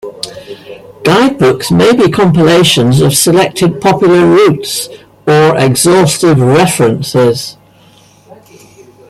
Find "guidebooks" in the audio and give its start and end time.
1.03-1.69